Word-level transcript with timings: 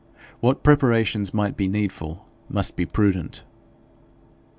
What 0.39 0.63
preparations 0.63 1.31
might 1.31 1.55
be 1.55 1.67
needful, 1.67 2.25
must 2.49 2.75
be 2.75 2.87
prudent. 2.87 3.43